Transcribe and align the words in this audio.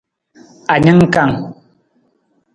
Aningkang. 0.73 1.33